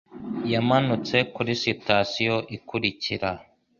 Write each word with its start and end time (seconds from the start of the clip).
Yamanutse 0.51 1.17
kuri 1.33 1.51
sitasiyo 1.61 2.35
ikurikira 2.57 3.29